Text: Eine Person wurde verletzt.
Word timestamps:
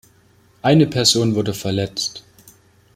Eine 0.63 0.87
Person 0.87 1.35
wurde 1.35 1.53
verletzt. 1.53 2.23